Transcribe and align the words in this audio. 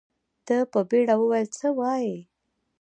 ده 0.45 0.57
په 0.71 0.79
بيړه 0.89 1.15
وويل 1.19 1.47
څه 1.57 1.67
وايې. 1.79 2.17